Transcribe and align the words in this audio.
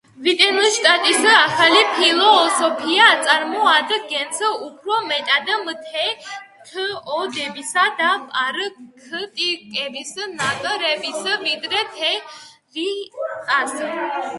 ვიტგენშტაინის 0.25 1.25
ახალი 1.31 1.81
ფილოსოფია 1.97 3.09
წარმოადგენს 3.27 4.39
უფრო 4.69 4.97
მეტად 5.11 5.51
მეთოდებისა 5.67 7.85
და 8.01 8.09
პრაქტიკების 8.33 10.17
ნაკრებს, 10.43 11.23
ვიდრე 11.47 11.85
თეორიას. 12.03 14.29